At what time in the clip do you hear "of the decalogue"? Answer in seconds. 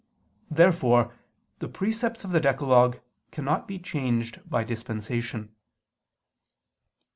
2.23-2.97